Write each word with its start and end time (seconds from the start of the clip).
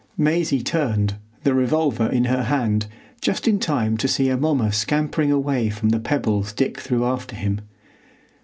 Maisie 0.17 0.63
turned, 0.63 1.13
the 1.43 1.53
revolver 1.53 2.07
in 2.07 2.25
her 2.25 2.41
hand, 2.45 2.87
just 3.21 3.47
in 3.47 3.59
time 3.59 3.97
to 3.97 4.07
see 4.07 4.29
Amomma 4.29 4.71
scampering 4.73 5.31
away 5.31 5.69
from 5.69 5.89
the 5.89 5.99
pebbles 5.99 6.53
Dick 6.53 6.79
threw 6.79 7.05
after 7.05 7.35
him. 7.35 7.61